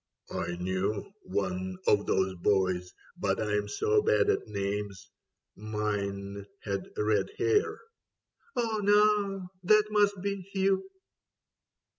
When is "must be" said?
9.91-10.41